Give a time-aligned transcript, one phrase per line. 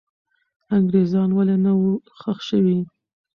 [0.75, 2.77] انګریزان ولې نه وو ښخ سوي؟